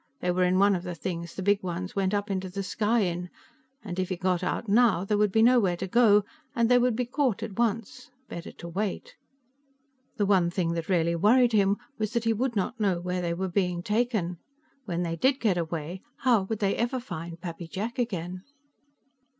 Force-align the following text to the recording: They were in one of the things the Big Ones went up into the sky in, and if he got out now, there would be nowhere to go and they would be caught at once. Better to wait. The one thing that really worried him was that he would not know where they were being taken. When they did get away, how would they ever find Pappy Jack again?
They 0.19 0.31
were 0.31 0.45
in 0.45 0.57
one 0.57 0.73
of 0.75 0.81
the 0.81 0.95
things 0.95 1.35
the 1.35 1.43
Big 1.43 1.61
Ones 1.61 1.95
went 1.95 2.11
up 2.11 2.31
into 2.31 2.49
the 2.49 2.63
sky 2.63 3.01
in, 3.01 3.29
and 3.83 3.99
if 3.99 4.09
he 4.09 4.15
got 4.17 4.43
out 4.43 4.67
now, 4.67 5.05
there 5.05 5.15
would 5.15 5.31
be 5.31 5.43
nowhere 5.43 5.77
to 5.77 5.85
go 5.85 6.25
and 6.55 6.69
they 6.69 6.79
would 6.79 6.95
be 6.95 7.05
caught 7.05 7.43
at 7.43 7.59
once. 7.59 8.09
Better 8.27 8.51
to 8.53 8.67
wait. 8.67 9.13
The 10.17 10.25
one 10.25 10.49
thing 10.49 10.73
that 10.73 10.89
really 10.89 11.15
worried 11.15 11.53
him 11.53 11.77
was 11.99 12.13
that 12.13 12.23
he 12.23 12.33
would 12.33 12.55
not 12.55 12.79
know 12.79 12.99
where 12.99 13.21
they 13.21 13.35
were 13.35 13.47
being 13.47 13.83
taken. 13.83 14.39
When 14.85 15.03
they 15.03 15.17
did 15.17 15.39
get 15.39 15.59
away, 15.59 16.01
how 16.23 16.45
would 16.49 16.57
they 16.57 16.75
ever 16.77 16.99
find 16.99 17.39
Pappy 17.39 17.67
Jack 17.67 17.99
again? 17.99 18.41